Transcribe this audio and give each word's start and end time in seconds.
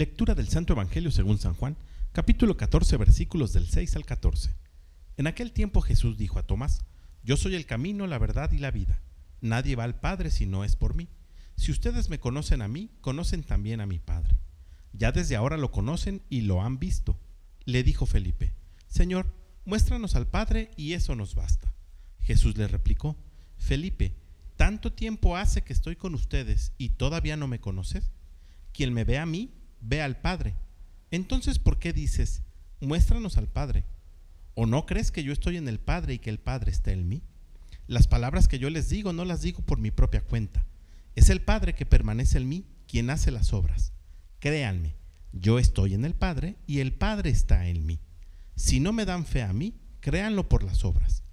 Lectura 0.00 0.34
del 0.34 0.48
Santo 0.48 0.72
Evangelio 0.72 1.10
según 1.10 1.38
San 1.38 1.52
Juan, 1.52 1.76
capítulo 2.12 2.56
14, 2.56 2.96
versículos 2.96 3.52
del 3.52 3.68
6 3.68 3.96
al 3.96 4.06
14. 4.06 4.56
En 5.18 5.26
aquel 5.26 5.52
tiempo 5.52 5.82
Jesús 5.82 6.16
dijo 6.16 6.38
a 6.38 6.46
Tomás, 6.46 6.86
Yo 7.22 7.36
soy 7.36 7.54
el 7.54 7.66
camino, 7.66 8.06
la 8.06 8.16
verdad 8.16 8.50
y 8.52 8.56
la 8.56 8.70
vida. 8.70 9.02
Nadie 9.42 9.76
va 9.76 9.84
al 9.84 10.00
Padre 10.00 10.30
si 10.30 10.46
no 10.46 10.64
es 10.64 10.74
por 10.74 10.94
mí. 10.94 11.10
Si 11.56 11.70
ustedes 11.70 12.08
me 12.08 12.18
conocen 12.18 12.62
a 12.62 12.68
mí, 12.68 12.88
conocen 13.02 13.42
también 13.42 13.82
a 13.82 13.86
mi 13.86 13.98
Padre. 13.98 14.38
Ya 14.94 15.12
desde 15.12 15.36
ahora 15.36 15.58
lo 15.58 15.70
conocen 15.70 16.22
y 16.30 16.40
lo 16.40 16.62
han 16.62 16.78
visto. 16.78 17.20
Le 17.66 17.82
dijo 17.82 18.06
Felipe, 18.06 18.54
Señor, 18.86 19.36
muéstranos 19.66 20.16
al 20.16 20.26
Padre 20.26 20.70
y 20.78 20.94
eso 20.94 21.14
nos 21.14 21.34
basta. 21.34 21.74
Jesús 22.20 22.56
le 22.56 22.68
replicó, 22.68 23.18
Felipe, 23.58 24.16
¿tanto 24.56 24.94
tiempo 24.94 25.36
hace 25.36 25.60
que 25.60 25.74
estoy 25.74 25.96
con 25.96 26.14
ustedes 26.14 26.72
y 26.78 26.88
todavía 26.88 27.36
no 27.36 27.48
me 27.48 27.60
conoces? 27.60 28.10
Quien 28.72 28.94
me 28.94 29.04
ve 29.04 29.18
a 29.18 29.26
mí, 29.26 29.59
ve 29.80 30.02
al 30.02 30.20
Padre. 30.20 30.54
Entonces, 31.10 31.58
¿por 31.58 31.78
qué 31.78 31.92
dices, 31.92 32.42
muéstranos 32.80 33.36
al 33.36 33.48
Padre? 33.48 33.84
¿O 34.54 34.66
no 34.66 34.86
crees 34.86 35.10
que 35.10 35.24
yo 35.24 35.32
estoy 35.32 35.56
en 35.56 35.68
el 35.68 35.80
Padre 35.80 36.14
y 36.14 36.18
que 36.18 36.30
el 36.30 36.38
Padre 36.38 36.70
está 36.70 36.92
en 36.92 37.08
mí? 37.08 37.22
Las 37.86 38.06
palabras 38.06 38.46
que 38.46 38.58
yo 38.58 38.70
les 38.70 38.88
digo 38.88 39.12
no 39.12 39.24
las 39.24 39.42
digo 39.42 39.62
por 39.62 39.78
mi 39.78 39.90
propia 39.90 40.22
cuenta. 40.22 40.66
Es 41.16 41.30
el 41.30 41.40
Padre 41.40 41.74
que 41.74 41.86
permanece 41.86 42.38
en 42.38 42.48
mí 42.48 42.66
quien 42.86 43.10
hace 43.10 43.30
las 43.30 43.52
obras. 43.52 43.92
Créanme, 44.38 44.96
yo 45.32 45.58
estoy 45.58 45.94
en 45.94 46.04
el 46.04 46.14
Padre 46.14 46.56
y 46.66 46.80
el 46.80 46.92
Padre 46.92 47.30
está 47.30 47.66
en 47.66 47.86
mí. 47.86 48.00
Si 48.54 48.78
no 48.78 48.92
me 48.92 49.04
dan 49.04 49.26
fe 49.26 49.42
a 49.42 49.52
mí, 49.52 49.80
créanlo 50.00 50.48
por 50.48 50.62
las 50.62 50.84
obras. 50.84 51.24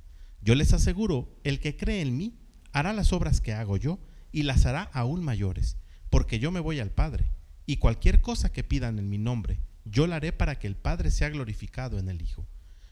Yo 0.42 0.56
les 0.56 0.74
aseguro, 0.74 1.38
el 1.44 1.60
que 1.60 1.76
cree 1.76 2.02
en 2.02 2.18
mí 2.18 2.40
hará 2.72 2.94
las 2.94 3.14
obras 3.14 3.42
que 3.42 3.54
hago 3.54 3.78
yo 3.78 4.00
y 4.32 4.44
las 4.44 4.66
hará 4.66 4.84
aún 4.94 5.24
mayores, 5.24 5.78
porque 6.10 6.40
yo 6.40 6.52
me 6.52 6.60
voy 6.60 6.80
al 6.80 6.92
Padre 6.92 7.37
y 7.68 7.78
cualquier 7.78 8.22
cosa 8.22 8.52
que 8.52 8.64
pidan 8.64 8.98
en 8.98 9.10
mi 9.10 9.18
nombre, 9.18 9.60
yo 9.84 10.08
la 10.08 10.16
haré 10.16 10.32
para 10.32 10.58
que 10.58 10.68
el 10.68 10.78
Padre 10.78 11.12
sea 11.12 11.30
glorificado 11.30 12.00
en 12.00 12.08
el 12.08 12.22
Hijo. 12.22 12.48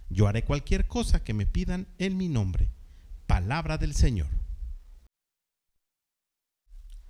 Yo 0.10 0.28
haré 0.28 0.44
cualquier 0.44 0.86
cosa 0.88 1.24
que 1.24 1.34
me 1.34 1.46
pidan 1.46 1.88
en 1.98 2.18
mi 2.18 2.28
nombre. 2.28 2.70
Palabra 3.26 3.78
del 3.78 3.96
Señor. 3.96 4.28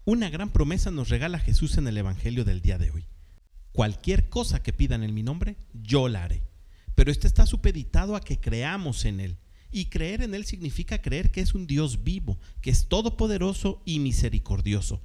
Una 0.05 0.29
gran 0.29 0.51
promesa 0.51 0.91
nos 0.91 1.09
regala 1.09 1.39
Jesús 1.39 1.77
en 1.79 1.87
el 1.87 1.97
Evangelio 1.97 2.45
del 2.45 2.61
día 2.61 2.77
de 2.77 2.91
hoy. 2.91 3.07
Cualquier 3.71 4.29
cosa 4.29 4.61
que 4.61 4.71
pidan 4.71 5.03
en 5.03 5.15
mi 5.15 5.23
nombre, 5.23 5.57
yo 5.73 6.07
la 6.07 6.23
haré. 6.23 6.43
Pero 6.93 7.11
esto 7.11 7.25
está 7.25 7.47
supeditado 7.47 8.15
a 8.15 8.21
que 8.21 8.39
creamos 8.39 9.03
en 9.05 9.19
Él. 9.19 9.37
Y 9.71 9.85
creer 9.85 10.21
en 10.21 10.35
Él 10.35 10.45
significa 10.45 11.01
creer 11.01 11.31
que 11.31 11.41
es 11.41 11.55
un 11.55 11.65
Dios 11.65 12.03
vivo, 12.03 12.39
que 12.61 12.69
es 12.69 12.87
todopoderoso 12.87 13.81
y 13.83 13.99
misericordioso, 13.99 15.01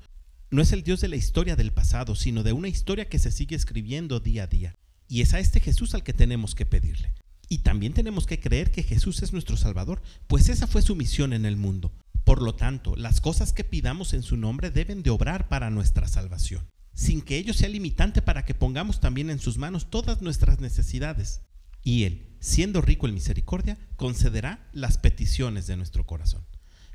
no 0.50 0.62
es 0.62 0.72
el 0.72 0.82
Dios 0.82 1.00
de 1.00 1.08
la 1.08 1.14
historia 1.14 1.54
del 1.54 1.72
pasado, 1.72 2.16
sino 2.16 2.42
de 2.42 2.52
una 2.52 2.66
historia 2.66 3.08
que 3.08 3.20
se 3.20 3.30
sigue 3.30 3.54
escribiendo 3.54 4.18
día 4.18 4.44
a 4.44 4.46
día. 4.48 4.74
Y 5.06 5.20
es 5.20 5.32
a 5.32 5.38
este 5.38 5.60
Jesús 5.60 5.94
al 5.94 6.02
que 6.02 6.12
tenemos 6.12 6.56
que 6.56 6.66
pedirle. 6.66 7.14
Y 7.48 7.58
también 7.58 7.92
tenemos 7.92 8.26
que 8.26 8.40
creer 8.40 8.72
que 8.72 8.82
Jesús 8.82 9.22
es 9.22 9.32
nuestro 9.32 9.56
Salvador, 9.56 10.02
pues 10.26 10.48
esa 10.48 10.66
fue 10.66 10.82
su 10.82 10.96
misión 10.96 11.32
en 11.32 11.46
el 11.46 11.56
mundo. 11.56 11.92
Por 12.24 12.42
lo 12.42 12.54
tanto, 12.56 12.96
las 12.96 13.20
cosas 13.20 13.52
que 13.52 13.62
pidamos 13.62 14.12
en 14.12 14.22
su 14.22 14.36
nombre 14.36 14.70
deben 14.70 15.04
de 15.04 15.10
obrar 15.10 15.48
para 15.48 15.70
nuestra 15.70 16.08
salvación, 16.08 16.68
sin 16.94 17.22
que 17.22 17.38
ello 17.38 17.54
sea 17.54 17.68
limitante 17.68 18.20
para 18.20 18.44
que 18.44 18.54
pongamos 18.54 19.00
también 19.00 19.30
en 19.30 19.38
sus 19.38 19.56
manos 19.56 19.88
todas 19.88 20.20
nuestras 20.20 20.60
necesidades. 20.60 21.42
Y 21.82 22.04
Él, 22.04 22.36
siendo 22.40 22.80
rico 22.80 23.06
en 23.06 23.14
misericordia, 23.14 23.78
concederá 23.96 24.68
las 24.72 24.98
peticiones 24.98 25.68
de 25.68 25.76
nuestro 25.76 26.06
corazón. 26.06 26.44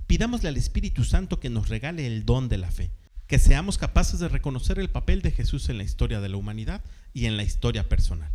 Pidámosle 0.08 0.50
al 0.50 0.58
Espíritu 0.58 1.06
Santo 1.06 1.40
que 1.40 1.50
nos 1.50 1.70
regale 1.70 2.06
el 2.06 2.26
don 2.26 2.50
de 2.50 2.58
la 2.58 2.72
fe 2.72 2.92
que 3.28 3.40
seamos 3.40 3.78
capaces 3.78 4.20
de 4.20 4.30
reconocer 4.30 4.80
el 4.80 4.90
papel 4.90 5.22
de 5.22 5.32
Jesús 5.32 5.70
en 5.70 5.78
la 5.78 5.84
historia 5.84 6.22
de 6.22 6.30
la 6.30 6.38
humanidad 6.38 6.84
y 7.14 7.26
en 7.26 7.38
la 7.38 7.44
historia 7.44 7.90
personal. 7.90 8.32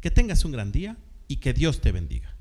Que 0.00 0.10
tengas 0.10 0.44
un 0.44 0.52
gran 0.52 0.72
día 0.72 0.96
y 1.26 1.36
que 1.36 1.52
Dios 1.52 1.80
te 1.80 1.92
bendiga. 1.92 2.35